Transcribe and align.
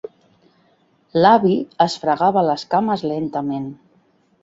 L'avi 1.19 1.53
es 1.87 1.99
fregava 2.07 2.47
les 2.51 2.67
cames 2.75 3.09
lentament. 3.15 3.73